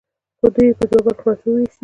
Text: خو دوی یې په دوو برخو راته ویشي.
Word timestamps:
خو 0.39 0.47
دوی 0.55 0.67
یې 0.69 0.77
په 0.79 0.85
دوو 0.89 1.05
برخو 1.07 1.25
راته 1.31 1.47
ویشي. 1.51 1.79